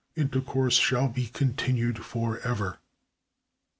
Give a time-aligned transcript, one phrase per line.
[0.15, 2.79] Intercourse shall be continued forever."